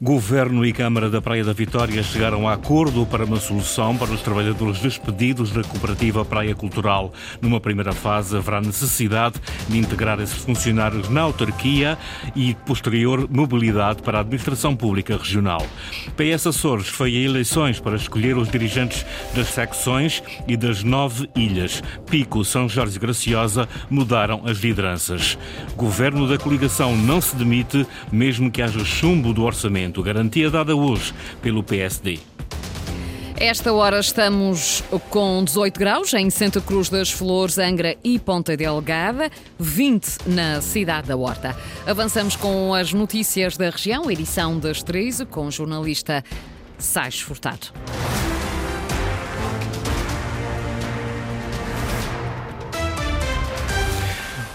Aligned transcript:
Governo 0.00 0.64
e 0.64 0.72
Câmara 0.72 1.08
da 1.08 1.22
Praia 1.22 1.44
da 1.44 1.52
Vitória 1.52 2.02
chegaram 2.02 2.48
a 2.48 2.54
acordo 2.54 3.06
para 3.06 3.24
uma 3.24 3.38
solução 3.38 3.96
para 3.96 4.10
os 4.10 4.20
trabalhadores 4.20 4.80
despedidos 4.80 5.50
da 5.52 5.62
cooperativa 5.62 6.24
Praia 6.24 6.54
Cultural. 6.54 7.12
Numa 7.40 7.60
primeira 7.60 7.92
fase, 7.92 8.36
haverá 8.36 8.60
necessidade 8.60 9.36
de 9.68 9.78
integrar 9.78 10.20
esses 10.20 10.36
funcionários 10.36 11.08
na 11.08 11.20
autarquia 11.22 11.98
e 12.34 12.54
posterior 12.66 13.28
mobilidade 13.30 14.02
para 14.02 14.18
a 14.18 14.20
administração 14.22 14.74
pública 14.74 15.16
regional. 15.16 15.64
PS 16.16 16.48
Açores 16.48 16.88
foi 16.88 17.14
a 17.16 17.20
eleições 17.20 17.78
para 17.78 17.96
escolher 17.96 18.36
os 18.36 18.48
dirigentes 18.48 19.06
das 19.34 19.48
secções 19.48 20.22
e 20.48 20.56
das 20.56 20.82
nove 20.82 21.28
ilhas. 21.34 21.82
Pico, 22.10 22.44
São 22.44 22.68
Jorge 22.68 22.96
e 22.96 23.00
Graciosa 23.00 23.68
mudaram 23.88 24.42
as 24.46 24.58
lideranças. 24.58 25.38
Governo 25.76 26.26
da 26.28 26.38
coligação 26.38 26.96
não 26.96 27.20
se 27.20 27.36
demite, 27.36 27.86
mesmo 28.10 28.50
que 28.50 28.62
haja 28.62 28.84
chumbo 28.84 29.32
do 29.32 29.42
orçamento, 29.52 30.02
garantia 30.02 30.50
dada 30.50 30.74
hoje 30.74 31.12
pelo 31.40 31.62
PSD. 31.62 32.18
Esta 33.36 33.72
hora 33.72 33.98
estamos 33.98 34.82
com 35.10 35.42
18 35.44 35.78
graus 35.78 36.14
em 36.14 36.30
Santa 36.30 36.60
Cruz 36.60 36.88
das 36.88 37.10
Flores, 37.10 37.58
Angra 37.58 37.96
e 38.04 38.18
Ponta 38.18 38.56
Delgada, 38.56 39.30
20 39.58 40.28
na 40.28 40.60
cidade 40.60 41.08
da 41.08 41.16
Horta. 41.16 41.56
Avançamos 41.86 42.36
com 42.36 42.72
as 42.72 42.92
notícias 42.92 43.56
da 43.56 43.68
região, 43.68 44.10
edição 44.10 44.58
das 44.58 44.82
13, 44.82 45.26
com 45.26 45.48
o 45.48 45.50
jornalista 45.50 46.24
Sais 46.78 47.20
Furtado. 47.20 47.72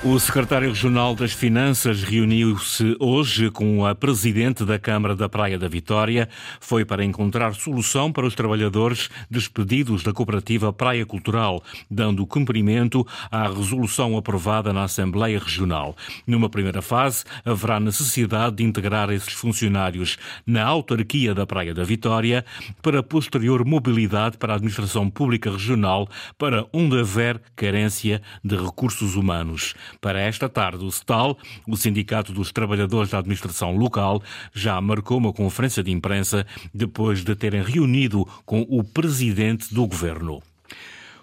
O 0.03 0.20
secretário 0.20 0.70
regional 0.70 1.16
das 1.16 1.34
Finanças 1.34 2.03
reuniu-se 2.03 2.95
hoje 3.00 3.50
com 3.50 3.84
a 3.84 3.95
presidente 3.95 4.64
da 4.64 4.78
Câmara 4.78 5.16
da 5.16 5.28
Praia 5.28 5.58
da 5.58 5.67
Vitória. 5.67 6.30
Foi 6.62 6.86
para 6.86 7.04
encontrar 7.04 7.56
solução 7.56 8.12
para 8.12 8.26
os 8.26 8.36
trabalhadores 8.36 9.09
despedidos 9.30 10.04
da 10.04 10.14
cooperativa 10.14 10.72
Praia 10.72 11.04
Cultural, 11.04 11.64
dando 11.89 12.28
cumprimento 12.28 13.06
à 13.31 13.48
resolução 13.48 14.16
aprovada 14.16 14.72
na 14.72 14.84
Assembleia 14.84 15.39
Regional. 15.39 15.98
Numa 16.28 16.48
primeira 16.48 16.82
fase, 16.82 17.26
haverá 17.44 17.80
necessidade 17.80 18.58
de 18.58 18.64
integrar 18.64 19.09
esses 19.09 19.34
funcionários 19.34 20.16
na 20.45 20.64
autarquia 20.64 21.34
da 21.34 21.48
Praia 21.48 21.73
da 21.73 21.84
Vitória 21.84 22.45
para 22.84 23.02
posterior 23.02 23.66
mobilidade 23.66 24.38
para 24.38 24.54
a 24.54 24.56
administração 24.58 25.09
pública 25.09 25.50
regional 25.50 26.08
para 26.38 26.67
onde 26.72 26.95
houver 26.98 27.42
carência 27.56 28.22
de 28.44 28.56
recursos 28.56 29.16
humanos. 29.16 29.73
Para 30.00 30.20
esta 30.20 30.48
tarde, 30.48 30.84
o 30.84 30.92
STAL, 30.92 31.38
o 31.67 31.76
Sindicato 31.76 32.31
dos 32.31 32.52
Trabalhadores 32.52 33.12
da 33.12 33.20
Administração 33.20 33.76
Local, 33.76 34.22
já 34.54 34.80
marcou 34.80 35.17
uma 35.17 35.34
conferência 35.34 35.84
de 35.84 35.92
imprensa 35.92 36.45
depois 36.73 37.23
de 37.23 37.36
terem 37.36 37.64
reunido 37.64 38.28
com 38.45 38.62
o 38.70 38.84
presidente 38.84 39.73
do 39.73 39.88
governo. 39.88 40.42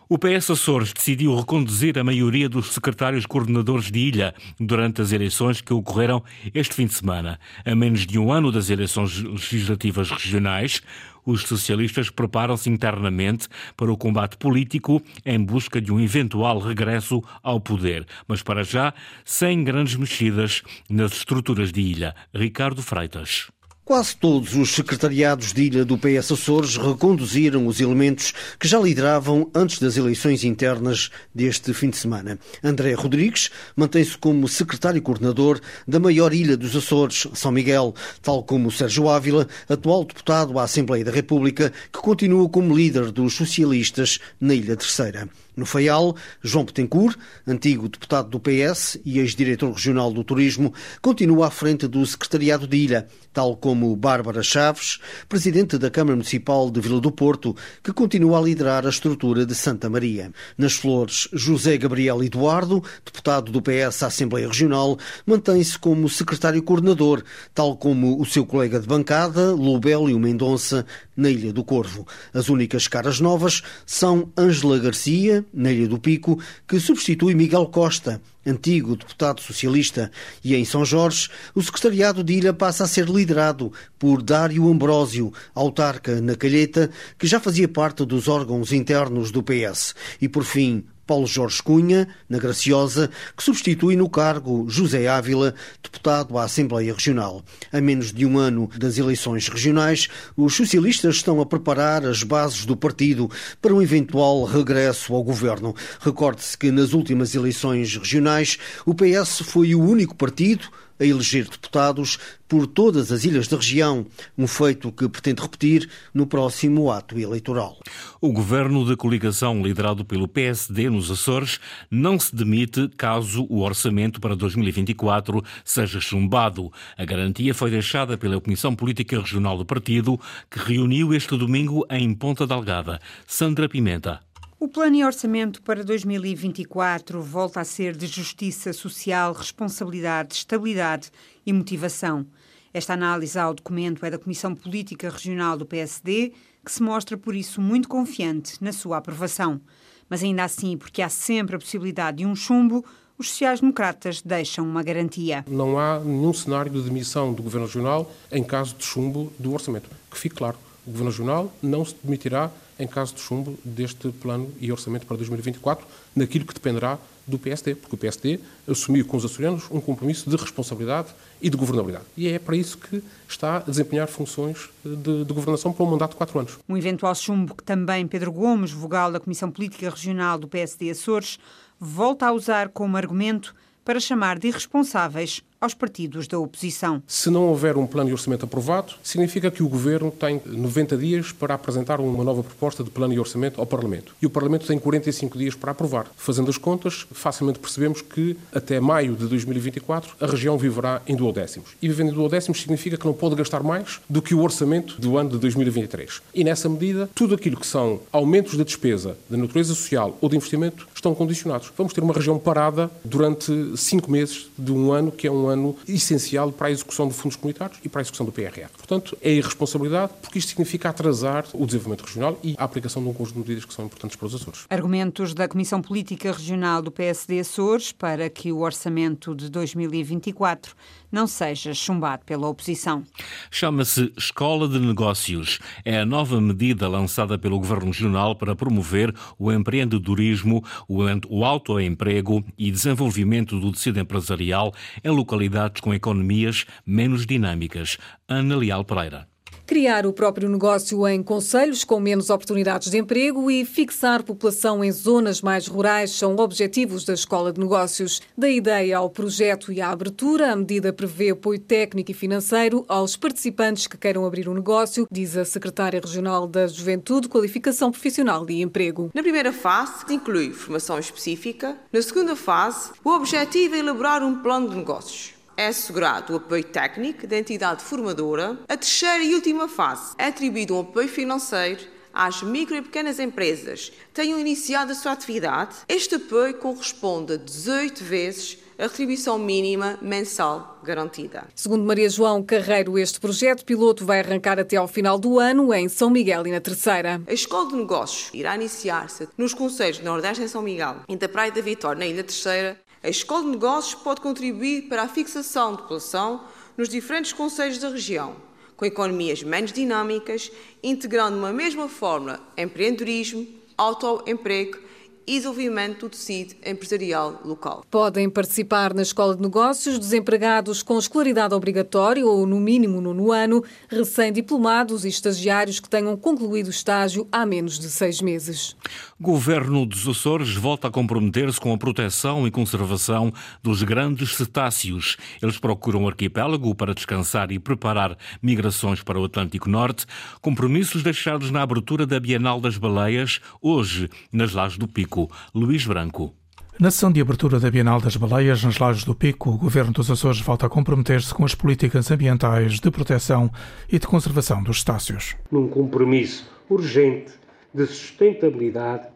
O 0.06 0.18
PS 0.18 0.50
Açores 0.50 0.92
decidiu 0.92 1.34
reconduzir 1.34 1.98
a 1.98 2.04
maioria 2.04 2.46
dos 2.46 2.74
secretários 2.74 3.24
coordenadores 3.24 3.90
de 3.90 3.98
ilha 3.98 4.34
durante 4.60 5.00
as 5.00 5.12
eleições 5.12 5.62
que 5.62 5.72
ocorreram 5.72 6.22
este 6.54 6.74
fim 6.74 6.86
de 6.86 6.92
semana. 6.92 7.40
A 7.64 7.74
menos 7.74 8.06
de 8.06 8.18
um 8.18 8.30
ano 8.30 8.52
das 8.52 8.68
eleições 8.68 9.22
legislativas 9.22 10.10
regionais, 10.10 10.82
os 11.24 11.42
socialistas 11.42 12.10
preparam-se 12.10 12.68
internamente 12.68 13.48
para 13.76 13.92
o 13.92 13.96
combate 13.96 14.36
político 14.36 15.02
em 15.24 15.42
busca 15.42 15.80
de 15.80 15.92
um 15.92 16.00
eventual 16.00 16.58
regresso 16.58 17.22
ao 17.42 17.60
poder, 17.60 18.06
mas 18.26 18.42
para 18.42 18.64
já 18.64 18.92
sem 19.24 19.64
grandes 19.64 19.96
mexidas 19.96 20.62
nas 20.88 21.12
estruturas 21.12 21.72
de 21.72 21.80
ilha. 21.80 22.14
Ricardo 22.34 22.82
Freitas. 22.82 23.53
Quase 23.86 24.16
todos 24.16 24.54
os 24.54 24.74
secretariados 24.74 25.52
de 25.52 25.64
ilha 25.64 25.84
do 25.84 25.98
PS 25.98 26.32
Açores 26.32 26.78
reconduziram 26.78 27.66
os 27.66 27.82
elementos 27.82 28.32
que 28.58 28.66
já 28.66 28.80
lideravam 28.80 29.50
antes 29.54 29.78
das 29.78 29.98
eleições 29.98 30.42
internas 30.42 31.10
deste 31.34 31.74
fim 31.74 31.90
de 31.90 31.98
semana. 31.98 32.38
André 32.62 32.94
Rodrigues 32.94 33.50
mantém-se 33.76 34.16
como 34.16 34.48
secretário-coordenador 34.48 35.60
da 35.86 36.00
maior 36.00 36.32
ilha 36.32 36.56
dos 36.56 36.74
Açores, 36.74 37.28
São 37.34 37.52
Miguel, 37.52 37.94
tal 38.22 38.42
como 38.42 38.70
Sérgio 38.70 39.06
Ávila, 39.06 39.46
atual 39.68 40.06
deputado 40.06 40.58
à 40.58 40.62
Assembleia 40.62 41.04
da 41.04 41.12
República, 41.12 41.70
que 41.92 41.98
continua 41.98 42.48
como 42.48 42.74
líder 42.74 43.12
dos 43.12 43.34
socialistas 43.34 44.18
na 44.40 44.54
Ilha 44.54 44.78
Terceira. 44.78 45.28
No 45.56 45.64
Faial, 45.64 46.16
João 46.42 46.64
Petencourt, 46.64 47.16
antigo 47.46 47.88
deputado 47.88 48.28
do 48.28 48.40
PS 48.40 48.98
e 49.04 49.20
ex-diretor 49.20 49.70
regional 49.70 50.12
do 50.12 50.24
Turismo, 50.24 50.74
continua 51.00 51.46
à 51.46 51.50
frente 51.50 51.86
do 51.86 52.04
Secretariado 52.04 52.66
de 52.66 52.76
Ilha, 52.76 53.06
tal 53.32 53.56
como 53.56 53.73
Bárbara 53.96 54.42
Chaves, 54.42 54.98
presidente 55.28 55.76
da 55.76 55.90
Câmara 55.90 56.16
Municipal 56.16 56.70
de 56.70 56.80
Vila 56.80 57.00
do 57.00 57.10
Porto, 57.10 57.56
que 57.82 57.92
continua 57.92 58.38
a 58.38 58.42
liderar 58.42 58.86
a 58.86 58.90
estrutura 58.90 59.44
de 59.44 59.54
Santa 59.54 59.90
Maria. 59.90 60.32
Nas 60.56 60.74
Flores, 60.74 61.28
José 61.32 61.76
Gabriel 61.76 62.22
Eduardo, 62.22 62.82
deputado 63.04 63.50
do 63.50 63.60
PS 63.60 64.02
à 64.02 64.06
Assembleia 64.06 64.46
Regional, 64.46 64.98
mantém-se 65.26 65.78
como 65.78 66.08
secretário-coordenador, 66.08 67.22
tal 67.52 67.76
como 67.76 68.20
o 68.20 68.24
seu 68.24 68.46
colega 68.46 68.78
de 68.78 68.86
bancada, 68.86 69.52
Lobélio 69.52 70.18
Mendonça, 70.18 70.86
na 71.16 71.30
Ilha 71.30 71.52
do 71.52 71.64
Corvo. 71.64 72.06
As 72.32 72.48
únicas 72.48 72.88
caras 72.88 73.20
novas 73.20 73.62
são 73.86 74.32
Ângela 74.38 74.78
Garcia, 74.78 75.44
na 75.52 75.72
Ilha 75.72 75.88
do 75.88 75.98
Pico, 75.98 76.38
que 76.66 76.78
substitui 76.78 77.34
Miguel 77.34 77.66
Costa, 77.66 78.20
antigo 78.46 78.96
deputado 78.96 79.40
socialista, 79.40 80.10
e 80.42 80.54
em 80.54 80.64
São 80.64 80.84
Jorge, 80.84 81.28
o 81.54 81.62
secretariado 81.62 82.22
de 82.22 82.34
ilha 82.34 82.52
passa 82.52 82.84
a 82.84 82.88
ser 82.88 83.08
liderado 83.08 83.72
por 83.98 84.22
Dário 84.22 84.68
Ambrósio, 84.68 85.32
autarca 85.54 86.20
na 86.20 86.34
Calheta, 86.34 86.90
que 87.18 87.26
já 87.26 87.40
fazia 87.40 87.68
parte 87.68 88.04
dos 88.04 88.28
órgãos 88.28 88.72
internos 88.72 89.30
do 89.30 89.42
PS. 89.42 89.94
E 90.20 90.28
por 90.28 90.44
fim, 90.44 90.84
Paulo 91.06 91.26
Jorge 91.26 91.62
Cunha, 91.62 92.08
na 92.28 92.38
Graciosa, 92.38 93.10
que 93.36 93.42
substitui 93.42 93.96
no 93.96 94.08
cargo 94.08 94.66
José 94.68 95.06
Ávila, 95.06 95.54
deputado 95.82 96.38
à 96.38 96.44
Assembleia 96.44 96.92
Regional. 96.92 97.44
A 97.72 97.80
menos 97.80 98.12
de 98.12 98.24
um 98.24 98.38
ano 98.38 98.70
das 98.76 98.98
eleições 98.98 99.48
regionais, 99.48 100.08
os 100.36 100.54
socialistas 100.54 101.16
estão 101.16 101.40
a 101.40 101.46
preparar 101.46 102.04
as 102.06 102.22
bases 102.22 102.64
do 102.64 102.76
partido 102.76 103.30
para 103.60 103.74
um 103.74 103.82
eventual 103.82 104.44
regresso 104.44 105.14
ao 105.14 105.22
governo. 105.22 105.74
Recorde-se 106.00 106.56
que 106.56 106.70
nas 106.70 106.92
últimas 106.92 107.34
eleições 107.34 107.96
regionais 107.96 108.58
o 108.86 108.94
PS 108.94 109.42
foi 109.44 109.74
o 109.74 109.82
único 109.82 110.14
partido 110.14 110.68
a 110.98 111.04
eleger 111.04 111.44
deputados 111.48 112.18
por 112.48 112.66
todas 112.66 113.10
as 113.10 113.24
ilhas 113.24 113.48
da 113.48 113.56
região, 113.56 114.06
um 114.38 114.46
feito 114.46 114.92
que 114.92 115.08
pretende 115.08 115.42
repetir 115.42 115.88
no 116.12 116.26
próximo 116.26 116.90
ato 116.90 117.18
eleitoral. 117.18 117.78
O 118.20 118.32
governo 118.32 118.86
da 118.86 118.96
coligação, 118.96 119.62
liderado 119.62 120.04
pelo 120.04 120.28
PSD 120.28 120.88
nos 120.88 121.10
Açores, 121.10 121.58
não 121.90 122.18
se 122.18 122.34
demite 122.34 122.88
caso 122.96 123.46
o 123.48 123.62
orçamento 123.62 124.20
para 124.20 124.36
2024 124.36 125.42
seja 125.64 126.00
chumbado. 126.00 126.72
A 126.96 127.04
garantia 127.04 127.54
foi 127.54 127.70
deixada 127.70 128.16
pela 128.16 128.40
Comissão 128.40 128.74
Política 128.74 129.18
Regional 129.18 129.58
do 129.58 129.64
partido, 129.64 130.20
que 130.50 130.58
reuniu 130.58 131.12
este 131.14 131.36
domingo 131.36 131.84
em 131.90 132.14
Ponta 132.14 132.46
Delgada. 132.46 133.00
Sandra 133.26 133.68
Pimenta. 133.68 134.20
O 134.64 134.68
Plano 134.68 134.96
e 134.96 135.04
Orçamento 135.04 135.60
para 135.60 135.84
2024 135.84 137.20
volta 137.20 137.60
a 137.60 137.64
ser 137.64 137.94
de 137.94 138.06
justiça 138.06 138.72
social, 138.72 139.34
responsabilidade, 139.34 140.36
estabilidade 140.36 141.10
e 141.44 141.52
motivação. 141.52 142.24
Esta 142.72 142.94
análise 142.94 143.38
ao 143.38 143.52
documento 143.52 144.06
é 144.06 144.10
da 144.10 144.18
Comissão 144.18 144.54
Política 144.54 145.10
Regional 145.10 145.58
do 145.58 145.66
PSD, 145.66 146.32
que 146.64 146.72
se 146.72 146.82
mostra, 146.82 147.18
por 147.18 147.34
isso, 147.34 147.60
muito 147.60 147.90
confiante 147.90 148.56
na 148.64 148.72
sua 148.72 148.96
aprovação. 148.96 149.60
Mas 150.08 150.22
ainda 150.22 150.44
assim, 150.44 150.78
porque 150.78 151.02
há 151.02 151.10
sempre 151.10 151.56
a 151.56 151.58
possibilidade 151.58 152.16
de 152.16 152.26
um 152.26 152.34
chumbo, 152.34 152.82
os 153.18 153.28
sociais-democratas 153.28 154.22
deixam 154.22 154.66
uma 154.66 154.82
garantia. 154.82 155.44
Não 155.46 155.78
há 155.78 156.00
nenhum 156.00 156.32
cenário 156.32 156.72
de 156.72 156.80
demissão 156.80 157.34
do 157.34 157.42
Governo 157.42 157.66
Regional 157.66 158.10
em 158.32 158.42
caso 158.42 158.74
de 158.74 158.84
chumbo 158.86 159.30
do 159.38 159.52
orçamento. 159.52 159.90
Que 160.10 160.16
fique 160.16 160.36
claro, 160.36 160.56
o 160.86 160.90
Governo 160.90 161.10
Regional 161.10 161.52
não 161.62 161.84
se 161.84 161.94
demitirá 162.02 162.50
em 162.78 162.86
caso 162.86 163.14
de 163.14 163.20
chumbo 163.20 163.58
deste 163.64 164.08
plano 164.10 164.50
e 164.60 164.70
orçamento 164.72 165.06
para 165.06 165.16
2024, 165.16 165.86
naquilo 166.14 166.44
que 166.44 166.54
dependerá 166.54 166.98
do 167.26 167.38
PSD, 167.38 167.74
porque 167.74 167.94
o 167.94 167.98
PSD 167.98 168.38
assumiu 168.68 169.04
com 169.06 169.16
os 169.16 169.24
açorianos 169.24 169.64
um 169.70 169.80
compromisso 169.80 170.28
de 170.28 170.36
responsabilidade 170.36 171.08
e 171.40 171.48
de 171.48 171.56
governabilidade. 171.56 172.04
E 172.16 172.28
é 172.28 172.38
para 172.38 172.56
isso 172.56 172.76
que 172.76 173.02
está 173.28 173.58
a 173.58 173.60
desempenhar 173.60 174.08
funções 174.08 174.68
de, 174.84 175.24
de 175.24 175.32
governação 175.32 175.72
para 175.72 175.84
um 175.84 175.90
mandato 175.90 176.10
de 176.10 176.16
quatro 176.16 176.38
anos. 176.38 176.58
Um 176.68 176.76
eventual 176.76 177.14
chumbo 177.14 177.54
que 177.54 177.62
também 177.62 178.06
Pedro 178.06 178.32
Gomes, 178.32 178.72
vogal 178.72 179.10
da 179.10 179.20
Comissão 179.20 179.50
Política 179.50 179.88
Regional 179.88 180.38
do 180.38 180.48
PSD 180.48 180.90
Açores, 180.90 181.38
volta 181.80 182.26
a 182.26 182.32
usar 182.32 182.68
como 182.68 182.96
argumento 182.96 183.54
para 183.84 184.00
chamar 184.00 184.38
de 184.38 184.48
irresponsáveis 184.48 185.42
aos 185.64 185.74
partidos 185.74 186.28
da 186.28 186.38
oposição. 186.38 187.02
Se 187.06 187.30
não 187.30 187.48
houver 187.48 187.76
um 187.76 187.86
plano 187.86 188.08
de 188.08 188.12
orçamento 188.12 188.44
aprovado, 188.44 188.92
significa 189.02 189.50
que 189.50 189.62
o 189.62 189.68
Governo 189.68 190.10
tem 190.10 190.40
90 190.44 190.96
dias 190.96 191.32
para 191.32 191.54
apresentar 191.54 192.00
uma 192.00 192.22
nova 192.22 192.42
proposta 192.42 192.84
de 192.84 192.90
plano 192.90 193.14
de 193.14 193.20
orçamento 193.20 193.60
ao 193.60 193.66
Parlamento. 193.66 194.14
E 194.20 194.26
o 194.26 194.30
Parlamento 194.30 194.66
tem 194.66 194.78
45 194.78 195.38
dias 195.38 195.54
para 195.54 195.72
aprovar. 195.72 196.06
Fazendo 196.16 196.50
as 196.50 196.58
contas, 196.58 197.06
facilmente 197.12 197.58
percebemos 197.58 198.02
que 198.02 198.36
até 198.52 198.78
maio 198.78 199.16
de 199.16 199.26
2024 199.26 200.16
a 200.20 200.26
região 200.26 200.58
viverá 200.58 201.00
em 201.06 201.16
duodécimos. 201.16 201.70
E 201.80 201.88
vivendo 201.88 202.10
em 202.10 202.14
duodécimos 202.14 202.60
significa 202.60 202.96
que 202.96 203.06
não 203.06 203.14
pode 203.14 203.34
gastar 203.34 203.62
mais 203.62 204.00
do 204.08 204.20
que 204.20 204.34
o 204.34 204.42
orçamento 204.42 205.00
do 205.00 205.16
ano 205.16 205.30
de 205.30 205.38
2023. 205.38 206.20
E 206.34 206.44
nessa 206.44 206.68
medida, 206.68 207.08
tudo 207.14 207.34
aquilo 207.34 207.56
que 207.56 207.66
são 207.66 208.00
aumentos 208.12 208.56
da 208.56 208.64
despesa, 208.64 209.16
de 209.30 209.36
natureza 209.36 209.74
social 209.74 210.16
ou 210.20 210.28
de 210.28 210.36
investimento, 210.36 210.86
estão 211.04 211.14
condicionados. 211.14 211.70
Vamos 211.76 211.92
ter 211.92 212.02
uma 212.02 212.14
região 212.14 212.38
parada 212.38 212.90
durante 213.04 213.52
cinco 213.76 214.10
meses 214.10 214.50
de 214.56 214.72
um 214.72 214.90
ano 214.90 215.12
que 215.12 215.26
é 215.26 215.30
um 215.30 215.46
ano 215.46 215.76
essencial 215.86 216.50
para 216.50 216.68
a 216.68 216.70
execução 216.70 217.06
de 217.06 217.14
fundos 217.14 217.36
comunitários 217.36 217.78
e 217.84 217.88
para 217.88 218.00
a 218.00 218.02
execução 218.02 218.24
do 218.24 218.32
PRR. 218.32 218.68
Portanto, 218.76 219.16
é 219.20 219.30
irresponsabilidade 219.30 220.12
porque 220.22 220.38
isto 220.38 220.48
significa 220.48 220.88
atrasar 220.88 221.44
o 221.52 221.66
desenvolvimento 221.66 222.04
regional 222.06 222.38
e 222.42 222.54
a 222.56 222.64
aplicação 222.64 223.02
de 223.02 223.08
um 223.10 223.12
conjunto 223.12 223.34
de 223.34 223.40
medidas 223.40 223.64
que 223.66 223.74
são 223.74 223.84
importantes 223.84 224.16
para 224.16 224.26
os 224.26 224.34
Açores. 224.34 224.66
Argumentos 224.70 225.34
da 225.34 225.46
Comissão 225.46 225.82
Política 225.82 226.32
Regional 226.32 226.80
do 226.80 226.90
PSD 226.90 227.40
Açores 227.40 227.92
para 227.92 228.30
que 228.30 228.50
o 228.50 228.60
orçamento 228.60 229.34
de 229.34 229.50
2024 229.50 230.74
não 231.14 231.28
seja 231.28 231.72
chumbado 231.72 232.24
pela 232.24 232.48
oposição. 232.48 233.04
Chama-se 233.50 234.12
Escola 234.18 234.68
de 234.68 234.80
Negócios. 234.80 235.60
É 235.84 236.00
a 236.00 236.04
nova 236.04 236.40
medida 236.40 236.88
lançada 236.88 237.38
pelo 237.38 237.58
Governo 237.58 237.86
Regional 237.86 238.34
para 238.34 238.56
promover 238.56 239.14
o 239.38 239.52
empreendedorismo, 239.52 240.62
o 240.88 241.44
autoemprego 241.44 242.44
e 242.58 242.70
desenvolvimento 242.70 243.60
do 243.60 243.70
tecido 243.70 244.00
empresarial 244.00 244.74
em 245.04 245.10
localidades 245.10 245.80
com 245.80 245.94
economias 245.94 246.66
menos 246.84 247.24
dinâmicas. 247.24 247.96
Ana 248.28 248.56
Leal 248.56 248.84
Pereira 248.84 249.33
criar 249.66 250.06
o 250.06 250.12
próprio 250.12 250.48
negócio 250.48 251.06
em 251.08 251.22
conselhos 251.22 251.84
com 251.84 251.98
menos 251.98 252.30
oportunidades 252.30 252.90
de 252.90 252.98
emprego 252.98 253.50
e 253.50 253.64
fixar 253.64 254.22
população 254.22 254.84
em 254.84 254.92
zonas 254.92 255.40
mais 255.40 255.66
rurais 255.66 256.10
são 256.10 256.36
objetivos 256.36 257.04
da 257.04 257.14
Escola 257.14 257.52
de 257.52 257.60
Negócios. 257.60 258.20
Da 258.36 258.48
ideia 258.48 258.98
ao 258.98 259.08
projeto 259.08 259.72
e 259.72 259.80
à 259.80 259.90
abertura, 259.90 260.52
a 260.52 260.56
medida 260.56 260.92
prevê 260.92 261.30
apoio 261.30 261.58
técnico 261.58 262.10
e 262.10 262.14
financeiro 262.14 262.84
aos 262.88 263.16
participantes 263.16 263.86
que 263.86 263.96
queiram 263.96 264.26
abrir 264.26 264.48
um 264.48 264.54
negócio, 264.54 265.06
diz 265.10 265.36
a 265.36 265.44
secretária 265.44 266.00
regional 266.00 266.46
da 266.46 266.66
Juventude, 266.66 267.28
Qualificação 267.28 267.90
Profissional 267.90 268.44
e 268.50 268.62
Emprego. 268.62 269.10
Na 269.14 269.22
primeira 269.22 269.52
fase, 269.52 270.04
inclui 270.10 270.50
formação 270.50 270.98
específica. 270.98 271.76
Na 271.92 272.02
segunda 272.02 272.36
fase, 272.36 272.90
o 273.02 273.10
objetivo 273.10 273.74
é 273.74 273.78
elaborar 273.78 274.22
um 274.22 274.42
plano 274.42 274.68
de 274.68 274.76
negócios 274.76 275.34
é 275.56 275.68
assegurado 275.68 276.32
o 276.32 276.36
apoio 276.36 276.64
técnico 276.64 277.26
da 277.26 277.38
entidade 277.38 277.82
formadora. 277.82 278.58
A 278.68 278.76
terceira 278.76 279.22
e 279.22 279.34
última 279.34 279.68
fase 279.68 280.14
é 280.18 280.26
atribuído 280.26 280.74
um 280.76 280.80
apoio 280.80 281.08
financeiro 281.08 281.82
às 282.12 282.42
micro 282.42 282.76
e 282.76 282.82
pequenas 282.82 283.18
empresas 283.18 283.90
que 283.90 284.14
tenham 284.14 284.38
iniciado 284.38 284.92
a 284.92 284.94
sua 284.94 285.12
atividade. 285.12 285.76
Este 285.88 286.14
apoio 286.14 286.54
corresponde 286.54 287.32
a 287.34 287.36
18 287.36 288.04
vezes 288.04 288.58
a 288.78 288.84
retribuição 288.84 289.38
mínima 289.38 289.98
mensal 290.02 290.80
garantida. 290.82 291.44
Segundo 291.54 291.84
Maria 291.84 292.08
João 292.08 292.42
Carreiro, 292.42 292.98
este 292.98 293.20
projeto 293.20 293.64
piloto 293.64 294.04
vai 294.04 294.20
arrancar 294.20 294.58
até 294.58 294.76
ao 294.76 294.88
final 294.88 295.18
do 295.18 295.38
ano 295.38 295.72
em 295.72 295.88
São 295.88 296.10
Miguel 296.10 296.46
e 296.46 296.50
na 296.50 296.60
Terceira. 296.60 297.22
A 297.26 297.32
Escola 297.32 297.68
de 297.68 297.76
Negócios 297.76 298.30
irá 298.34 298.54
iniciar-se 298.54 299.28
nos 299.38 299.54
Conselhos 299.54 299.98
de 299.98 300.04
Nordeste 300.04 300.42
em 300.42 300.48
São 300.48 300.62
Miguel 300.62 300.96
e 301.08 301.16
da 301.16 301.28
Praia 301.28 301.52
da 301.52 301.60
Vitória 301.60 301.98
na 301.98 302.06
Ilha 302.06 302.24
Terceira 302.24 302.78
a 303.04 303.08
Escola 303.10 303.42
de 303.44 303.50
Negócios 303.50 303.94
pode 303.94 304.22
contribuir 304.22 304.88
para 304.88 305.02
a 305.02 305.08
fixação 305.08 305.72
de 305.72 305.82
população 305.82 306.40
nos 306.74 306.88
diferentes 306.88 307.34
conselhos 307.34 307.76
da 307.76 307.90
região, 307.90 308.34
com 308.78 308.86
economias 308.86 309.42
menos 309.42 309.72
dinâmicas, 309.72 310.50
integrando 310.82 311.36
uma 311.36 311.52
mesma 311.52 311.86
fórmula 311.86 312.40
empreendedorismo, 312.56 313.46
autoemprego 313.76 314.78
e 315.26 315.36
desenvolvimento 315.36 316.00
do 316.00 316.10
tecido 316.10 316.54
empresarial 316.64 317.40
local. 317.44 317.84
Podem 317.90 318.28
participar 318.28 318.94
na 318.94 319.02
Escola 319.02 319.34
de 319.34 319.42
Negócios 319.42 319.98
desempregados 319.98 320.82
com 320.82 320.98
escolaridade 320.98 321.54
obrigatória 321.54 322.26
ou, 322.26 322.46
no 322.46 322.60
mínimo, 322.60 323.00
no 323.00 323.32
ano, 323.32 323.64
recém-diplomados 323.88 325.04
e 325.04 325.08
estagiários 325.08 325.80
que 325.80 325.88
tenham 325.88 326.16
concluído 326.16 326.68
o 326.68 326.70
estágio 326.70 327.26
há 327.32 327.44
menos 327.46 327.78
de 327.78 327.90
seis 327.90 328.20
meses. 328.20 328.76
Governo 329.20 329.86
dos 329.86 330.08
Açores 330.08 330.56
volta 330.56 330.88
a 330.88 330.90
comprometer-se 330.90 331.60
com 331.60 331.72
a 331.72 331.78
proteção 331.78 332.48
e 332.48 332.50
conservação 332.50 333.32
dos 333.62 333.80
grandes 333.84 334.34
cetáceos. 334.34 335.16
Eles 335.40 335.56
procuram 335.56 336.02
o 336.02 336.08
arquipélago 336.08 336.74
para 336.74 336.92
descansar 336.92 337.52
e 337.52 337.60
preparar 337.60 338.18
migrações 338.42 339.02
para 339.02 339.18
o 339.18 339.24
Atlântico 339.24 339.70
Norte, 339.70 340.04
compromissos 340.40 341.04
deixados 341.04 341.52
na 341.52 341.62
abertura 341.62 342.04
da 342.04 342.18
Bienal 342.18 342.60
das 342.60 342.76
Baleias, 342.76 343.40
hoje, 343.62 344.10
nas 344.32 344.52
Lajes 344.52 344.78
do 344.78 344.88
Pico. 344.88 345.30
Luís 345.54 345.86
Branco. 345.86 346.34
Na 346.76 346.90
sessão 346.90 347.12
de 347.12 347.20
abertura 347.20 347.60
da 347.60 347.70
Bienal 347.70 348.00
das 348.00 348.16
Baleias, 348.16 348.64
nas 348.64 348.78
Lajes 348.78 349.04
do 349.04 349.14
Pico, 349.14 349.50
o 349.50 349.58
Governo 349.58 349.92
dos 349.92 350.10
Açores 350.10 350.40
volta 350.40 350.66
a 350.66 350.68
comprometer-se 350.68 351.32
com 351.32 351.44
as 351.44 351.54
políticas 351.54 352.10
ambientais 352.10 352.80
de 352.80 352.90
proteção 352.90 353.48
e 353.88 353.96
de 353.96 354.08
conservação 354.08 354.60
dos 354.60 354.80
cetáceos. 354.80 355.36
Num 355.52 355.68
compromisso 355.68 356.50
urgente 356.68 357.43
de 357.74 357.86
sustentabilidade 357.86 359.08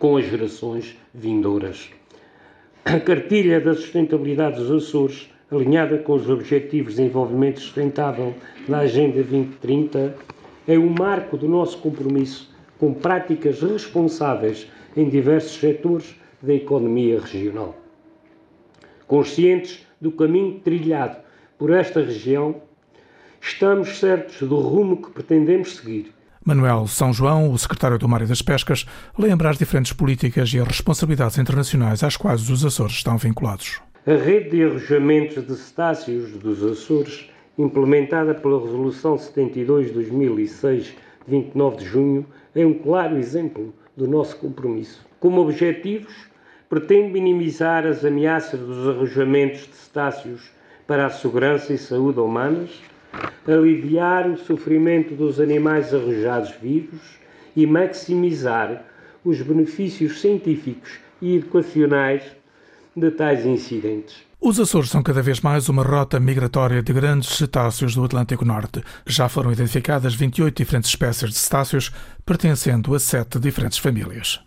com 0.00 0.16
as 0.16 0.26
gerações 0.26 0.98
vindouras. 1.14 1.88
A 2.84 2.98
cartilha 2.98 3.60
da 3.60 3.74
sustentabilidade 3.74 4.56
dos 4.56 4.70
Açores, 4.70 5.30
alinhada 5.50 5.98
com 5.98 6.14
os 6.14 6.28
Objetivos 6.28 6.94
de 6.94 7.02
Desenvolvimento 7.02 7.60
Sustentável 7.60 8.34
da 8.68 8.80
Agenda 8.80 9.22
2030, 9.22 10.16
é 10.66 10.76
o 10.76 10.90
marco 10.90 11.36
do 11.36 11.46
nosso 11.46 11.78
compromisso 11.78 12.52
com 12.76 12.92
práticas 12.92 13.62
responsáveis 13.62 14.66
em 14.96 15.08
diversos 15.08 15.60
setores 15.60 16.16
da 16.42 16.54
economia 16.54 17.20
regional. 17.20 17.76
Conscientes 19.06 19.86
do 20.00 20.10
caminho 20.10 20.58
trilhado 20.60 21.18
por 21.56 21.70
esta 21.70 22.00
região, 22.00 22.62
estamos 23.40 23.98
certos 23.98 24.48
do 24.48 24.56
rumo 24.56 25.02
que 25.02 25.10
pretendemos 25.10 25.76
seguir. 25.76 26.12
Manuel 26.44 26.86
São 26.86 27.12
João, 27.12 27.52
o 27.52 27.58
secretário 27.58 27.98
do 27.98 28.08
Mar 28.08 28.22
e 28.22 28.26
das 28.26 28.40
Pescas, 28.40 28.86
lembra 29.18 29.50
as 29.50 29.58
diferentes 29.58 29.92
políticas 29.92 30.50
e 30.54 30.58
as 30.58 30.66
responsabilidades 30.66 31.36
internacionais 31.36 32.02
às 32.02 32.16
quais 32.16 32.48
os 32.48 32.64
Açores 32.64 32.94
estão 32.94 33.18
vinculados. 33.18 33.80
A 34.06 34.14
rede 34.14 34.50
de 34.50 34.64
arrojamentos 34.64 35.46
de 35.46 35.54
cetáceos 35.54 36.30
dos 36.32 36.64
Açores, 36.64 37.28
implementada 37.58 38.34
pela 38.34 38.58
Resolução 38.58 39.16
72-2006, 39.16 40.78
de 40.78 40.94
29 41.28 41.76
de 41.76 41.84
junho, 41.84 42.26
é 42.54 42.64
um 42.64 42.72
claro 42.72 43.18
exemplo 43.18 43.74
do 43.94 44.08
nosso 44.08 44.36
compromisso. 44.38 45.04
Como 45.20 45.42
objetivos, 45.42 46.14
pretende 46.70 47.12
minimizar 47.12 47.86
as 47.86 48.02
ameaças 48.02 48.58
dos 48.58 48.88
arrojamentos 48.88 49.66
de 49.66 49.74
cetáceos 49.74 50.50
para 50.86 51.04
a 51.04 51.10
segurança 51.10 51.74
e 51.74 51.78
saúde 51.78 52.18
humanas, 52.18 52.70
aliviar 53.46 54.28
o 54.28 54.36
sofrimento 54.36 55.14
dos 55.14 55.40
animais 55.40 55.92
arrojados 55.92 56.52
vivos 56.52 57.18
e 57.56 57.66
maximizar 57.66 58.84
os 59.24 59.40
benefícios 59.42 60.20
científicos 60.20 60.98
e 61.20 61.36
educacionais 61.36 62.22
de 62.94 63.10
tais 63.10 63.44
incidentes. 63.44 64.29
Os 64.42 64.58
Açores 64.58 64.88
são 64.88 65.02
cada 65.02 65.20
vez 65.20 65.40
mais 65.40 65.68
uma 65.68 65.82
rota 65.82 66.18
migratória 66.18 66.82
de 66.82 66.94
grandes 66.94 67.28
cetáceos 67.28 67.94
do 67.94 68.02
Atlântico 68.02 68.42
Norte. 68.42 68.82
Já 69.06 69.28
foram 69.28 69.52
identificadas 69.52 70.14
28 70.14 70.56
diferentes 70.56 70.88
espécies 70.88 71.28
de 71.28 71.36
cetáceos, 71.36 71.92
pertencendo 72.24 72.94
a 72.94 72.98
sete 72.98 73.38
diferentes 73.38 73.76
famílias. 73.76 74.40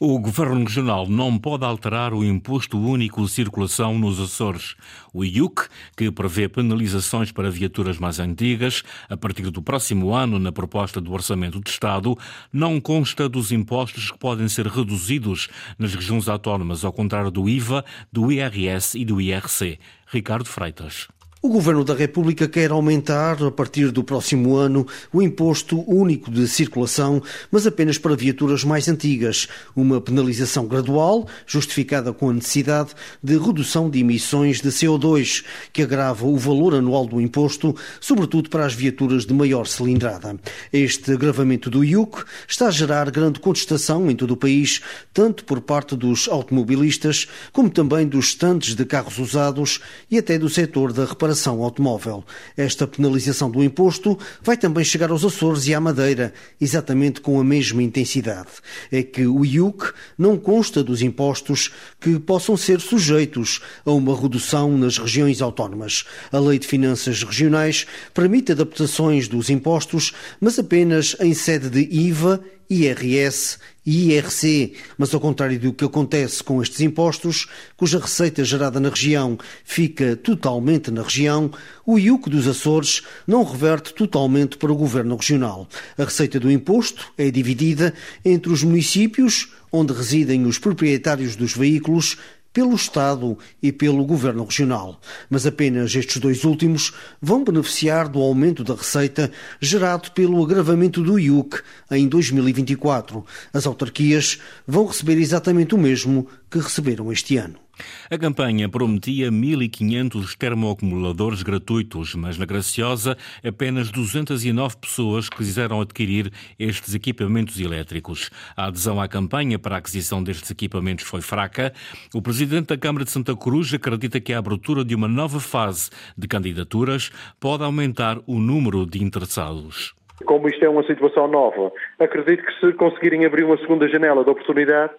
O 0.00 0.18
Governo 0.18 0.64
Regional 0.64 1.08
não 1.08 1.38
pode 1.38 1.64
alterar 1.64 2.12
o 2.12 2.24
Imposto 2.24 2.78
Único 2.78 3.22
de 3.22 3.30
Circulação 3.30 3.96
nos 3.96 4.18
Açores. 4.18 4.74
O 5.12 5.24
IUC, 5.24 5.68
que 5.96 6.10
prevê 6.10 6.48
penalizações 6.48 7.30
para 7.30 7.50
viaturas 7.50 7.96
mais 7.96 8.18
antigas, 8.18 8.82
a 9.08 9.16
partir 9.16 9.50
do 9.50 9.62
próximo 9.62 10.12
ano, 10.12 10.38
na 10.38 10.50
proposta 10.50 11.00
do 11.00 11.12
Orçamento 11.12 11.60
de 11.60 11.70
Estado, 11.70 12.18
não 12.52 12.80
consta 12.80 13.28
dos 13.28 13.52
impostos 13.52 14.10
que 14.10 14.18
podem 14.18 14.48
ser 14.48 14.66
reduzidos 14.66 15.48
nas 15.78 15.94
regiões 15.94 16.28
autónomas, 16.28 16.84
ao 16.84 16.92
contrário 16.92 17.30
do 17.30 17.48
IVA, 17.48 17.84
do 18.12 18.32
IRS 18.32 18.98
e 18.98 19.04
do 19.04 19.20
IRC. 19.34 19.78
Ricardo 20.12 20.44
Freitas. 20.44 21.08
O 21.44 21.50
Governo 21.50 21.84
da 21.84 21.94
República 21.94 22.48
quer 22.48 22.70
aumentar, 22.70 23.44
a 23.44 23.50
partir 23.50 23.90
do 23.90 24.02
próximo 24.02 24.56
ano, 24.56 24.86
o 25.12 25.20
imposto 25.20 25.84
único 25.86 26.30
de 26.30 26.48
circulação, 26.48 27.22
mas 27.50 27.66
apenas 27.66 27.98
para 27.98 28.16
viaturas 28.16 28.64
mais 28.64 28.88
antigas. 28.88 29.46
Uma 29.76 30.00
penalização 30.00 30.66
gradual, 30.66 31.28
justificada 31.46 32.14
com 32.14 32.30
a 32.30 32.32
necessidade 32.32 32.92
de 33.22 33.36
redução 33.36 33.90
de 33.90 33.98
emissões 33.98 34.62
de 34.62 34.70
CO2, 34.70 35.44
que 35.70 35.82
agrava 35.82 36.26
o 36.26 36.38
valor 36.38 36.74
anual 36.74 37.04
do 37.04 37.20
imposto, 37.20 37.76
sobretudo 38.00 38.48
para 38.48 38.64
as 38.64 38.72
viaturas 38.72 39.26
de 39.26 39.34
maior 39.34 39.66
cilindrada. 39.66 40.40
Este 40.72 41.12
agravamento 41.12 41.68
do 41.68 41.84
IUC 41.84 42.24
está 42.48 42.68
a 42.68 42.70
gerar 42.70 43.10
grande 43.10 43.38
contestação 43.38 44.10
em 44.10 44.16
todo 44.16 44.30
o 44.30 44.36
país, 44.38 44.80
tanto 45.12 45.44
por 45.44 45.60
parte 45.60 45.94
dos 45.94 46.26
automobilistas, 46.26 47.28
como 47.52 47.68
também 47.68 48.06
dos 48.06 48.28
estantes 48.28 48.74
de 48.74 48.86
carros 48.86 49.18
usados 49.18 49.80
e 50.10 50.16
até 50.16 50.38
do 50.38 50.48
setor 50.48 50.90
da 50.90 51.04
reparação 51.04 51.33
reparação 51.34 51.62
automóvel. 51.62 52.24
Esta 52.56 52.86
penalização 52.86 53.50
do 53.50 53.62
imposto 53.62 54.16
vai 54.42 54.56
também 54.56 54.84
chegar 54.84 55.10
aos 55.10 55.24
Açores 55.24 55.66
e 55.66 55.74
à 55.74 55.80
Madeira, 55.80 56.32
exatamente 56.60 57.20
com 57.20 57.40
a 57.40 57.44
mesma 57.44 57.82
intensidade. 57.82 58.48
É 58.90 59.02
que 59.02 59.26
o 59.26 59.44
IUC 59.44 59.92
não 60.16 60.38
consta 60.38 60.82
dos 60.82 61.02
impostos 61.02 61.72
que 62.00 62.18
possam 62.20 62.56
ser 62.56 62.80
sujeitos 62.80 63.60
a 63.84 63.90
uma 63.90 64.18
redução 64.18 64.78
nas 64.78 64.96
regiões 64.96 65.42
autónomas. 65.42 66.04
A 66.32 66.38
Lei 66.38 66.58
de 66.58 66.66
Finanças 66.66 67.22
Regionais 67.22 67.86
permite 68.14 68.52
adaptações 68.52 69.26
dos 69.26 69.50
impostos, 69.50 70.12
mas 70.40 70.58
apenas 70.58 71.16
em 71.20 71.34
sede 71.34 71.68
de 71.68 71.80
IVA 71.80 72.40
IRS 72.68 73.58
e 73.86 74.12
IRC, 74.12 74.72
mas 74.96 75.12
ao 75.12 75.20
contrário 75.20 75.58
do 75.58 75.72
que 75.72 75.84
acontece 75.84 76.42
com 76.42 76.62
estes 76.62 76.80
impostos, 76.80 77.46
cuja 77.76 77.98
receita 77.98 78.44
gerada 78.44 78.80
na 78.80 78.88
região 78.88 79.38
fica 79.64 80.16
totalmente 80.16 80.90
na 80.90 81.02
região, 81.02 81.50
o 81.84 81.98
IUC 81.98 82.30
dos 82.30 82.48
Açores 82.48 83.02
não 83.26 83.44
reverte 83.44 83.92
totalmente 83.92 84.56
para 84.56 84.72
o 84.72 84.76
governo 84.76 85.16
regional. 85.16 85.68
A 85.98 86.04
receita 86.04 86.40
do 86.40 86.50
imposto 86.50 87.12
é 87.18 87.30
dividida 87.30 87.92
entre 88.24 88.50
os 88.50 88.62
municípios, 88.62 89.52
onde 89.70 89.92
residem 89.92 90.46
os 90.46 90.58
proprietários 90.58 91.36
dos 91.36 91.54
veículos, 91.54 92.16
pelo 92.54 92.76
Estado 92.76 93.36
e 93.60 93.72
pelo 93.72 94.06
Governo 94.06 94.44
Regional. 94.44 95.00
Mas 95.28 95.44
apenas 95.44 95.94
estes 95.94 96.18
dois 96.18 96.44
últimos 96.44 96.94
vão 97.20 97.42
beneficiar 97.42 98.08
do 98.08 98.20
aumento 98.20 98.62
da 98.62 98.74
receita 98.74 99.30
gerado 99.60 100.12
pelo 100.12 100.42
agravamento 100.42 101.02
do 101.02 101.18
IUC 101.18 101.60
em 101.90 102.08
2024. 102.08 103.26
As 103.52 103.66
autarquias 103.66 104.38
vão 104.66 104.86
receber 104.86 105.18
exatamente 105.18 105.74
o 105.74 105.78
mesmo 105.78 106.28
que 106.48 106.60
receberam 106.60 107.12
este 107.12 107.36
ano. 107.36 107.63
A 108.10 108.18
campanha 108.18 108.68
prometia 108.68 109.30
1.500 109.30 110.36
termoacumuladores 110.36 111.42
gratuitos, 111.42 112.14
mas 112.14 112.38
na 112.38 112.44
Graciosa 112.44 113.16
apenas 113.44 113.90
209 113.90 114.76
pessoas 114.76 115.28
quiseram 115.28 115.80
adquirir 115.80 116.32
estes 116.58 116.94
equipamentos 116.94 117.58
elétricos. 117.58 118.30
A 118.56 118.66
adesão 118.66 119.00
à 119.00 119.08
campanha 119.08 119.58
para 119.58 119.76
a 119.76 119.78
aquisição 119.78 120.22
destes 120.22 120.50
equipamentos 120.50 121.04
foi 121.04 121.20
fraca. 121.20 121.72
O 122.14 122.22
presidente 122.22 122.68
da 122.68 122.78
Câmara 122.78 123.04
de 123.04 123.10
Santa 123.10 123.36
Cruz 123.36 123.72
acredita 123.74 124.20
que 124.20 124.32
a 124.32 124.38
abertura 124.38 124.84
de 124.84 124.94
uma 124.94 125.08
nova 125.08 125.40
fase 125.40 125.90
de 126.16 126.28
candidaturas 126.28 127.10
pode 127.40 127.64
aumentar 127.64 128.18
o 128.26 128.38
número 128.38 128.86
de 128.86 129.02
interessados. 129.02 129.94
Como 130.24 130.48
isto 130.48 130.64
é 130.64 130.68
uma 130.68 130.86
situação 130.86 131.26
nova, 131.26 131.72
acredito 131.98 132.44
que 132.44 132.60
se 132.60 132.72
conseguirem 132.74 133.26
abrir 133.26 133.44
uma 133.44 133.58
segunda 133.58 133.88
janela 133.88 134.22
de 134.22 134.30
oportunidade, 134.30 134.92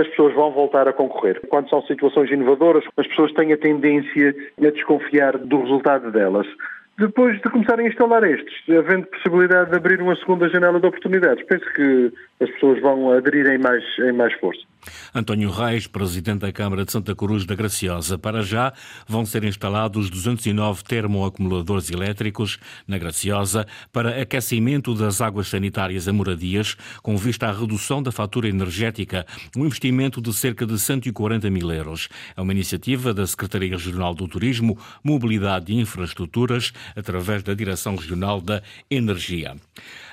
as 0.00 0.08
pessoas 0.08 0.34
vão 0.34 0.52
voltar 0.52 0.86
a 0.86 0.92
concorrer. 0.92 1.40
Quando 1.48 1.68
são 1.68 1.82
situações 1.82 2.30
inovadoras, 2.30 2.84
as 2.96 3.06
pessoas 3.06 3.32
têm 3.32 3.52
a 3.52 3.58
tendência 3.58 4.34
a 4.58 4.70
desconfiar 4.70 5.36
do 5.38 5.60
resultado 5.62 6.10
delas. 6.12 6.46
Depois 7.02 7.34
de 7.34 7.50
começarem 7.50 7.86
a 7.86 7.88
instalar 7.88 8.22
estes, 8.22 8.54
havendo 8.68 9.08
possibilidade 9.08 9.70
de 9.70 9.76
abrir 9.76 10.00
uma 10.00 10.14
segunda 10.14 10.48
janela 10.48 10.78
de 10.78 10.86
oportunidades, 10.86 11.44
penso 11.46 11.64
que 11.74 12.12
as 12.40 12.48
pessoas 12.50 12.80
vão 12.80 13.10
aderir 13.10 13.44
em 13.48 13.58
mais, 13.58 13.82
em 13.98 14.12
mais 14.12 14.32
força. 14.34 14.62
António 15.14 15.50
Reis, 15.50 15.86
presidente 15.86 16.40
da 16.40 16.52
Câmara 16.52 16.84
de 16.84 16.90
Santa 16.90 17.14
Cruz 17.14 17.44
da 17.44 17.54
Graciosa. 17.54 18.18
Para 18.18 18.42
já 18.42 18.72
vão 19.06 19.24
ser 19.24 19.44
instalados 19.44 20.10
209 20.10 20.82
termoacumuladores 20.82 21.90
elétricos 21.90 22.58
na 22.86 22.98
Graciosa 22.98 23.66
para 23.92 24.20
aquecimento 24.20 24.94
das 24.94 25.20
águas 25.20 25.48
sanitárias 25.48 26.08
a 26.08 26.12
moradias, 26.12 26.76
com 27.02 27.16
vista 27.16 27.46
à 27.46 27.52
redução 27.52 28.02
da 28.02 28.10
fatura 28.10 28.48
energética, 28.48 29.24
um 29.56 29.64
investimento 29.64 30.20
de 30.20 30.32
cerca 30.32 30.66
de 30.66 30.78
140 30.78 31.48
mil 31.50 31.70
euros. 31.70 32.08
É 32.36 32.40
uma 32.40 32.52
iniciativa 32.52 33.14
da 33.14 33.26
Secretaria 33.26 33.70
Regional 33.70 34.14
do 34.14 34.26
Turismo, 34.26 34.76
Mobilidade 35.04 35.72
e 35.72 35.80
Infraestruturas, 35.80 36.72
através 36.96 37.42
da 37.42 37.54
Direção 37.54 37.96
Regional 37.96 38.40
da 38.40 38.62
Energia. 38.90 39.56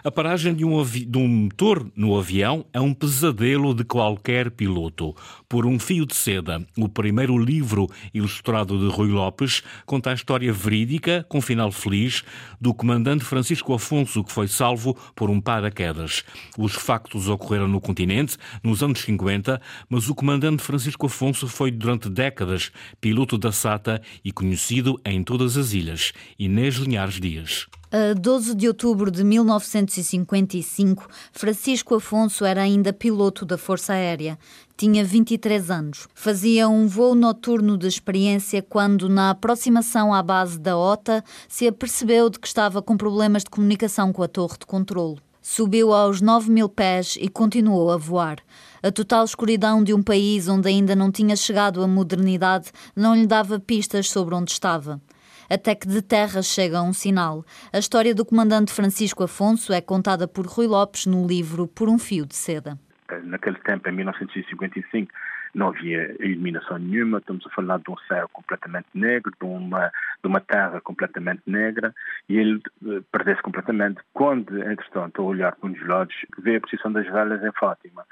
A 0.02 0.10
paragem 0.10 0.54
de 0.54 0.64
um, 0.64 0.82
de 0.82 1.18
um 1.18 1.28
motor 1.28 1.92
no 1.94 2.18
avião 2.18 2.66
é 2.72 2.80
um 2.80 2.94
pesadelo 2.94 3.74
de 3.74 3.84
qualquer 3.84 4.50
piloto. 4.50 5.14
Por 5.50 5.66
um 5.66 5.78
fio 5.78 6.06
de 6.06 6.16
seda, 6.16 6.66
o 6.78 6.88
primeiro 6.88 7.38
livro 7.38 7.86
ilustrado 8.14 8.80
de 8.80 8.96
Rui 8.96 9.10
Lopes 9.10 9.62
conta 9.86 10.12
a 10.12 10.14
história 10.14 10.54
verídica, 10.54 11.26
com 11.28 11.42
final 11.42 11.70
feliz, 11.70 12.24
do 12.62 12.74
comandante 12.74 13.26
Francisco 13.26 13.74
Afonso, 13.74 14.24
que 14.24 14.32
foi 14.32 14.48
salvo 14.48 14.98
por 15.14 15.30
um 15.30 15.42
paraquedas. 15.42 16.24
Os 16.58 16.76
factos 16.76 17.28
ocorreram 17.28 17.68
no 17.68 17.82
continente, 17.82 18.38
nos 18.64 18.82
anos 18.82 19.02
50, 19.02 19.62
mas 19.90 20.08
o 20.08 20.16
comandante 20.16 20.64
Francisco 20.64 21.08
Afonso 21.08 21.46
foi 21.46 21.72
durante 21.72 22.10
décadas 22.10 22.72
piloto 23.02 23.38
da 23.38 23.52
SATA 23.52 24.02
e 24.24 24.32
conhecido 24.32 24.98
em 25.04 25.22
todas 25.24 25.58
as 25.58 25.74
ilhas. 25.74 26.14
Inês 26.40 26.76
Linhares 26.76 27.20
Dias. 27.20 27.68
A 27.92 28.14
12 28.14 28.54
de 28.54 28.68
outubro 28.68 29.10
de 29.10 29.24
1955, 29.24 31.08
Francisco 31.32 31.96
Afonso 31.96 32.46
era 32.46 32.62
ainda 32.62 32.94
piloto 32.94 33.44
da 33.48 33.58
Força 33.58 33.94
Aérea. 33.94 34.38
Tinha 34.78 35.04
23 35.04 35.72
anos. 35.72 36.08
Fazia 36.14 36.70
um 36.70 36.88
voo 36.88 37.16
noturno 37.16 37.80
de 37.80 37.88
experiência 37.88 38.62
quando, 38.62 39.10
na 39.10 39.32
aproximação 39.32 40.14
à 40.14 40.22
base 40.22 40.60
da 40.60 40.78
OTA, 40.78 41.24
se 41.48 41.68
apercebeu 41.68 42.30
de 42.30 42.38
que 42.38 42.46
estava 42.46 42.80
com 42.80 42.96
problemas 42.96 43.44
de 43.44 43.50
comunicação 43.50 44.14
com 44.14 44.22
a 44.22 44.28
torre 44.28 44.60
de 44.60 44.68
controlo. 44.68 45.18
Subiu 45.42 45.92
aos 45.92 46.22
9 46.22 46.52
mil 46.52 46.70
pés 46.70 47.18
e 47.20 47.28
continuou 47.28 47.90
a 47.90 47.98
voar. 47.98 48.38
A 48.84 48.92
total 48.92 49.26
escuridão 49.26 49.84
de 49.84 49.96
um 49.96 50.04
país 50.04 50.48
onde 50.48 50.68
ainda 50.68 50.96
não 50.96 51.12
tinha 51.12 51.36
chegado 51.36 51.82
a 51.82 51.88
modernidade 51.88 52.72
não 52.96 53.16
lhe 53.16 53.26
dava 53.26 53.60
pistas 53.60 54.12
sobre 54.12 54.36
onde 54.36 54.52
estava 54.52 55.02
até 55.50 55.76
que 55.76 55.88
de 55.88 56.02
terra 56.02 56.42
chega 56.42 56.82
um 56.82 56.94
sinal. 56.94 57.44
A 57.74 57.80
história 57.80 58.14
do 58.14 58.26
comandante 58.26 58.72
Francisco 58.72 59.24
Afonso 59.24 59.74
é 59.74 59.82
contada 59.82 60.28
por 60.28 60.46
Rui 60.46 60.68
Lopes 60.68 61.06
no 61.06 61.26
livro 61.26 61.68
Por 61.68 61.90
um 61.90 61.98
Fio 61.98 62.26
de 62.26 62.36
Seda. 62.36 62.78
Naquele 63.24 63.58
tempo, 63.60 63.90
em 63.90 63.92
1955, 63.92 65.12
não 65.54 65.70
havia 65.70 66.16
iluminação 66.24 66.78
nenhuma, 66.78 67.18
estamos 67.18 67.46
a 67.46 67.50
falar 67.50 67.80
de 67.80 67.90
um 67.90 67.98
céu 68.08 68.30
completamente 68.30 68.88
negro, 68.94 69.32
de 69.40 69.46
uma, 69.46 69.92
de 70.22 70.28
uma 70.28 70.40
terra 70.40 70.80
completamente 70.82 71.42
negra, 71.48 71.94
e 72.28 72.38
ele 72.38 72.62
eh, 72.86 73.02
perdeu-se 73.12 73.42
completamente. 73.42 74.00
Quando, 74.14 74.62
entretanto, 74.62 75.22
a 75.22 75.26
olhar 75.26 75.56
para 75.56 75.70
um 75.70 75.74
dos 75.74 75.88
lados, 75.88 76.16
vê 76.38 76.58
a 76.58 76.62
posição 76.62 76.92
das 76.92 77.06
velas 77.08 77.44
em 77.44 77.52
Fátima. 77.54 78.06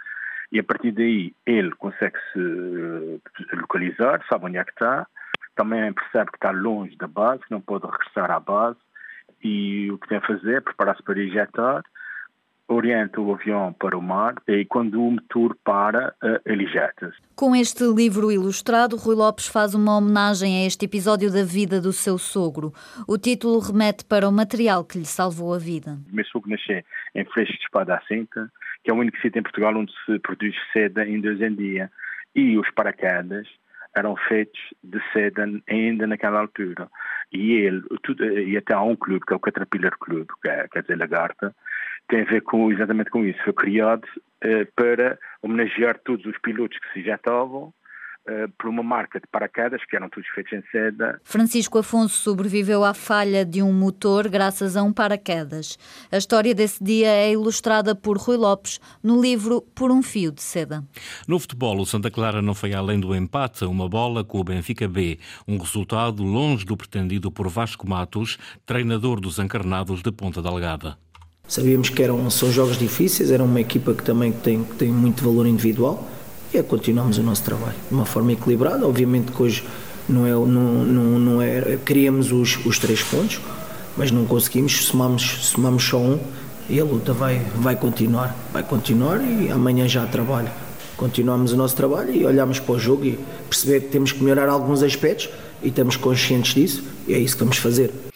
E 0.51 0.59
a 0.59 0.63
partir 0.63 0.91
daí 0.91 1.33
ele 1.45 1.71
consegue 1.75 2.17
se 2.33 2.39
eh, 2.39 3.55
localizar, 3.55 4.23
sabe 4.27 4.45
onde 4.45 4.57
é 4.57 4.63
que 4.63 4.71
está, 4.71 5.05
também 5.57 5.91
percebe 5.91 6.31
que 6.31 6.37
está 6.37 6.51
longe 6.51 6.95
da 6.95 7.07
base, 7.07 7.43
que 7.43 7.51
não 7.51 7.59
pode 7.59 7.85
regressar 7.85 8.31
à 8.31 8.39
base 8.39 8.77
e 9.43 9.91
o 9.91 9.97
que 9.97 10.07
tem 10.07 10.17
a 10.17 10.21
fazer 10.21 10.57
é 10.57 10.61
preparar-se 10.61 11.03
para 11.03 11.19
ejetar, 11.19 11.83
orienta 12.67 13.21
o 13.21 13.33
avião 13.33 13.73
para 13.73 13.97
o 13.97 14.01
mar 14.01 14.35
e 14.47 14.65
quando 14.65 15.01
o 15.01 15.11
motor 15.11 15.55
para, 15.63 16.13
eh, 16.21 16.41
ele 16.45 16.65
ejeta-se. 16.65 17.17
Com 17.35 17.55
este 17.55 17.83
livro 17.83 18.31
ilustrado, 18.31 18.97
Rui 18.97 19.15
Lopes 19.15 19.47
faz 19.47 19.73
uma 19.73 19.97
homenagem 19.97 20.63
a 20.63 20.67
este 20.67 20.85
episódio 20.85 21.31
da 21.31 21.43
vida 21.43 21.79
do 21.79 21.93
seu 21.93 22.17
sogro. 22.17 22.73
O 23.07 23.17
título 23.17 23.59
remete 23.59 24.03
para 24.05 24.27
o 24.27 24.31
material 24.31 24.83
que 24.83 24.97
lhe 24.97 25.05
salvou 25.05 25.53
a 25.53 25.57
vida. 25.57 25.97
O 26.11 26.15
meu 26.15 26.25
sogro 26.25 26.49
nasceu 26.49 26.83
em 27.15 27.25
Freixo 27.25 27.53
de 27.53 27.63
Espada 27.63 27.95
à 27.95 28.01
Cinta, 28.01 28.51
que 28.83 28.91
é 28.91 28.93
o 28.93 28.97
único 28.97 29.17
sítio 29.21 29.39
em 29.39 29.43
Portugal 29.43 29.75
onde 29.75 29.93
se 30.05 30.19
produz 30.19 30.55
seda 30.73 31.07
em 31.07 31.21
dois 31.21 31.41
em 31.41 31.55
dia. 31.55 31.89
E 32.35 32.57
os 32.57 32.69
paraquedas 32.71 33.47
eram 33.97 34.15
feitos 34.15 34.59
de 34.83 34.99
seda 35.11 35.45
ainda 35.67 36.05
naquela 36.05 36.39
altura. 36.39 36.87
E 37.31 37.53
ele, 37.53 37.81
tudo, 38.03 38.23
e 38.23 38.55
até 38.55 38.73
há 38.73 38.81
um 38.81 38.95
clube, 38.95 39.25
que 39.25 39.33
é 39.33 39.35
o 39.35 39.39
Caterpillar 39.39 39.97
Club, 39.99 40.27
que 40.41 40.49
é, 40.49 40.67
quer 40.67 40.81
dizer, 40.81 40.97
lagarta, 40.97 41.55
tem 42.07 42.21
a 42.21 42.25
ver 42.25 42.41
com, 42.41 42.71
exatamente 42.71 43.09
com 43.09 43.25
isso. 43.25 43.43
Foi 43.43 43.53
criado 43.53 44.07
eh, 44.41 44.65
para 44.75 45.17
homenagear 45.41 45.99
todos 46.05 46.25
os 46.25 46.37
pilotos 46.37 46.77
que 46.77 46.93
se 46.93 46.99
injetavam 46.99 47.73
por 48.57 48.69
uma 48.69 48.83
marca 48.83 49.19
de 49.19 49.27
paraquedas, 49.27 49.81
que 49.85 49.95
eram 49.95 50.09
todos 50.09 50.27
feitos 50.29 50.53
em 50.53 50.63
seda. 50.71 51.19
Francisco 51.23 51.77
Afonso 51.77 52.15
sobreviveu 52.15 52.83
à 52.83 52.93
falha 52.93 53.45
de 53.45 53.61
um 53.61 53.71
motor 53.71 54.27
graças 54.27 54.75
a 54.75 54.83
um 54.83 54.91
paraquedas. 54.91 55.77
A 56.11 56.17
história 56.17 56.53
desse 56.53 56.83
dia 56.83 57.07
é 57.07 57.31
ilustrada 57.31 57.95
por 57.95 58.17
Rui 58.17 58.37
Lopes 58.37 58.79
no 59.01 59.21
livro 59.21 59.61
Por 59.73 59.91
um 59.91 60.01
Fio 60.01 60.31
de 60.31 60.41
Seda. 60.41 60.83
No 61.27 61.39
futebol, 61.39 61.79
o 61.79 61.85
Santa 61.85 62.11
Clara 62.11 62.41
não 62.41 62.53
foi 62.53 62.73
além 62.73 62.99
do 62.99 63.15
empate, 63.15 63.65
uma 63.65 63.87
bola 63.87 64.23
com 64.23 64.39
o 64.39 64.43
Benfica 64.43 64.87
B, 64.87 65.19
um 65.47 65.57
resultado 65.57 66.23
longe 66.23 66.65
do 66.65 66.75
pretendido 66.75 67.31
por 67.31 67.47
Vasco 67.47 67.87
Matos, 67.87 68.37
treinador 68.65 69.19
dos 69.19 69.39
encarnados 69.39 70.01
de 70.01 70.11
Ponta 70.11 70.41
Delgada. 70.41 70.97
Sabíamos 71.47 71.89
que 71.89 72.03
eram, 72.03 72.29
são 72.29 72.51
jogos 72.51 72.77
difíceis, 72.77 73.31
era 73.31 73.41
uma 73.41 73.61
equipa 73.61 73.93
que 73.93 74.03
também 74.03 74.33
tem, 74.33 74.65
tem 74.65 74.91
muito 74.91 75.23
valor 75.23 75.47
individual 75.47 76.16
e 76.53 76.57
é 76.57 76.63
continuamos 76.63 77.17
o 77.17 77.23
nosso 77.23 77.43
trabalho 77.43 77.75
de 77.89 77.93
uma 77.93 78.05
forma 78.05 78.31
equilibrada. 78.31 78.87
Obviamente 78.87 79.31
que 79.31 79.41
hoje 79.41 79.63
não 80.07 80.25
é, 80.25 80.31
não, 80.31 80.45
não, 80.45 81.19
não 81.19 81.41
é, 81.41 81.77
queríamos 81.85 82.31
os, 82.31 82.57
os 82.65 82.79
três 82.79 83.03
pontos, 83.03 83.39
mas 83.97 84.11
não 84.11 84.25
conseguimos, 84.25 84.85
somamos, 84.85 85.23
somamos 85.41 85.83
só 85.83 85.97
um 85.97 86.19
e 86.69 86.79
a 86.79 86.83
luta 86.83 87.13
vai, 87.13 87.39
vai 87.55 87.75
continuar, 87.75 88.35
vai 88.51 88.63
continuar 88.63 89.19
e 89.21 89.51
amanhã 89.51 89.87
já 89.87 90.05
trabalho. 90.05 90.49
Continuamos 90.95 91.53
o 91.53 91.57
nosso 91.57 91.75
trabalho 91.75 92.13
e 92.13 92.25
olhamos 92.25 92.59
para 92.59 92.73
o 92.73 92.79
jogo 92.79 93.05
e 93.05 93.19
perceber 93.49 93.81
que 93.81 93.87
temos 93.89 94.11
que 94.11 94.23
melhorar 94.23 94.49
alguns 94.49 94.81
aspectos 94.81 95.29
e 95.61 95.67
estamos 95.67 95.95
conscientes 95.95 96.53
disso 96.53 96.83
e 97.07 97.13
é 97.13 97.19
isso 97.19 97.35
que 97.35 97.43
vamos 97.43 97.57
fazer. 97.57 98.06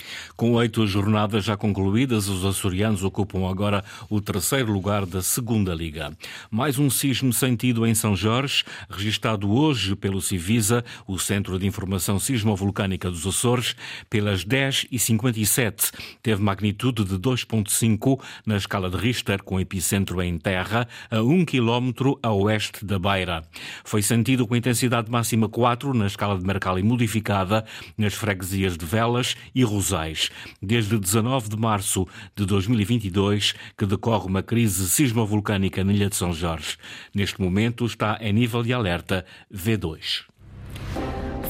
Com 0.41 0.53
oito 0.53 0.87
jornadas 0.87 1.45
já 1.45 1.55
concluídas, 1.55 2.27
os 2.27 2.43
açorianos 2.43 3.03
ocupam 3.03 3.47
agora 3.47 3.83
o 4.09 4.19
terceiro 4.19 4.73
lugar 4.73 5.05
da 5.05 5.21
Segunda 5.21 5.71
Liga. 5.71 6.17
Mais 6.49 6.79
um 6.79 6.89
sismo 6.89 7.31
sentido 7.31 7.85
em 7.85 7.93
São 7.93 8.15
Jorge, 8.15 8.63
registado 8.89 9.51
hoje 9.51 9.95
pelo 9.95 10.19
Civisa, 10.19 10.83
o 11.05 11.19
Centro 11.19 11.59
de 11.59 11.67
Informação 11.67 12.19
Sismovolcânica 12.19 13.07
dos 13.11 13.27
Açores, 13.27 13.75
pelas 14.09 14.43
10h57. 14.43 15.91
Teve 16.23 16.41
magnitude 16.41 17.03
de 17.03 17.19
2.5 17.19 18.19
na 18.43 18.57
escala 18.57 18.89
de 18.89 18.97
Richter, 18.97 19.43
com 19.43 19.59
epicentro 19.59 20.23
em 20.23 20.39
terra, 20.39 20.87
a 21.11 21.21
1 21.21 21.45
km 21.45 22.17
a 22.23 22.31
oeste 22.31 22.83
da 22.83 22.97
Beira. 22.97 23.43
Foi 23.83 24.01
sentido 24.01 24.47
com 24.47 24.55
intensidade 24.55 25.11
máxima 25.11 25.47
4 25.47 25.93
na 25.93 26.07
escala 26.07 26.35
de 26.35 26.43
Mercalli 26.43 26.81
modificada, 26.81 27.63
nas 27.95 28.15
freguesias 28.15 28.75
de 28.75 28.87
Velas 28.87 29.35
e 29.53 29.63
Rosais 29.63 30.30
desde 30.61 30.97
19 30.97 31.49
de 31.49 31.57
março 31.57 32.07
de 32.35 32.45
2022 32.45 33.53
que 33.77 33.85
decorre 33.85 34.27
uma 34.27 34.43
crise 34.43 34.89
sismovolcânica 34.89 35.83
na 35.83 35.93
Ilha 35.93 36.09
de 36.09 36.15
São 36.15 36.33
Jorge. 36.33 36.77
Neste 37.13 37.41
momento 37.41 37.85
está 37.85 38.17
em 38.21 38.33
nível 38.33 38.63
de 38.63 38.73
alerta 38.73 39.25
V2. 39.53 40.25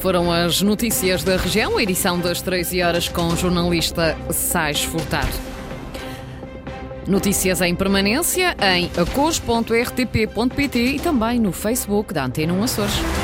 Foram 0.00 0.32
as 0.32 0.60
notícias 0.62 1.22
da 1.22 1.36
região, 1.36 1.78
edição 1.78 2.18
das 2.18 2.42
13 2.42 2.82
horas 2.82 3.08
com 3.08 3.28
o 3.28 3.36
jornalista 3.36 4.18
Sais 4.32 4.82
Furtar. 4.82 5.28
Notícias 7.06 7.60
em 7.60 7.74
permanência 7.74 8.56
em 8.60 8.90
acos.rtp.pt 8.96 10.78
e 10.78 10.98
também 11.00 11.38
no 11.40 11.52
Facebook 11.52 12.12
da 12.12 12.24
Antena 12.24 12.52
1 12.52 12.62
Açores. 12.62 13.21